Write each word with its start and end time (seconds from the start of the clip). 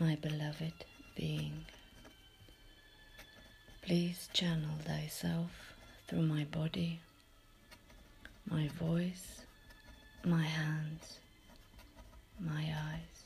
my 0.00 0.16
beloved 0.16 0.72
being. 1.14 1.52
Please 3.82 4.30
channel 4.32 4.74
thyself 4.82 5.74
through 6.08 6.22
my 6.22 6.44
body, 6.44 7.00
my 8.50 8.68
voice, 8.78 9.42
my 10.24 10.42
hands, 10.42 11.18
my 12.40 12.62
eyes. 12.62 13.24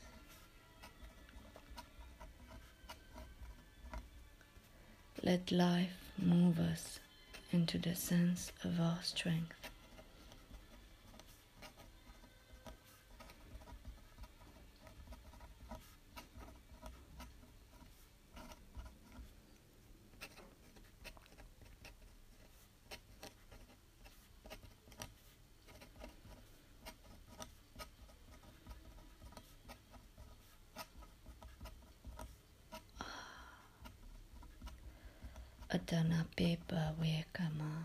Let 5.23 5.53
life 5.53 6.11
move 6.21 6.59
us 6.59 6.99
into 7.53 7.77
the 7.77 7.95
sense 7.95 8.51
of 8.65 8.81
our 8.81 8.99
strength. 9.01 9.64
Adana 35.75 36.25
Pepa 36.37 36.93
Wekama 37.01 37.83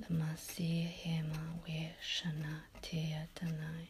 Lamasi 0.00 0.86
Hema 0.86 1.58
We 1.66 1.90
Shana 2.00 2.60
Tea 2.80 3.16
Tanai 3.34 3.88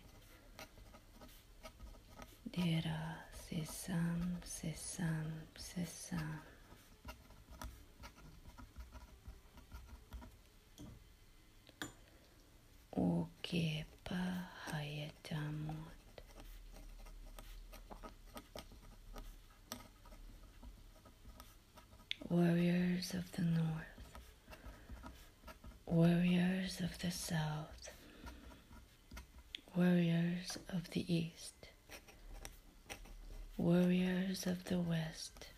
Dera 2.50 3.16
Sesam 3.44 4.40
Sesam 4.42 5.28
Sesam. 5.58 6.38
Hayatamot 12.96 13.91
warriors 22.32 23.12
of 23.12 23.30
the 23.32 23.42
north, 23.42 24.00
warriors 25.84 26.80
of 26.80 26.98
the 27.00 27.10
south, 27.10 27.90
warriors 29.76 30.56
of 30.70 30.88
the 30.92 31.14
east, 31.14 31.68
warriors 33.58 34.46
of 34.46 34.64
the 34.64 34.78
west. 34.78 35.48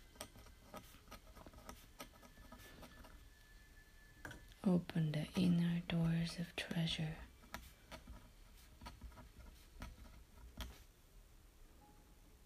Open 4.67 5.13
the 5.13 5.41
inner 5.41 5.81
doors 5.87 6.35
of 6.41 6.53
treasure 6.57 7.15